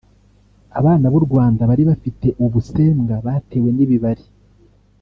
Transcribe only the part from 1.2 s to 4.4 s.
Rwanda bari bafite ubusembwa batewe n’ibibari